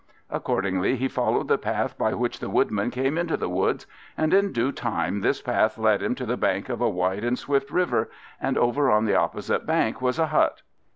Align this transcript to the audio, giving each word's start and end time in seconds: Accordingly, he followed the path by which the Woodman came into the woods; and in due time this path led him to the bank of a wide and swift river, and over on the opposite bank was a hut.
Accordingly, 0.31 0.95
he 0.95 1.07
followed 1.07 1.47
the 1.47 1.59
path 1.59 1.95
by 1.95 2.15
which 2.15 2.39
the 2.39 2.49
Woodman 2.49 2.89
came 2.89 3.19
into 3.19 3.37
the 3.37 3.47
woods; 3.47 3.85
and 4.17 4.33
in 4.33 4.51
due 4.51 4.71
time 4.71 5.21
this 5.21 5.43
path 5.43 5.77
led 5.77 6.01
him 6.01 6.15
to 6.15 6.25
the 6.25 6.35
bank 6.37 6.69
of 6.69 6.81
a 6.81 6.89
wide 6.89 7.23
and 7.23 7.37
swift 7.37 7.69
river, 7.69 8.09
and 8.41 8.57
over 8.57 8.89
on 8.89 9.05
the 9.05 9.13
opposite 9.15 9.63
bank 9.67 10.01
was 10.01 10.17
a 10.17 10.25
hut. 10.25 10.63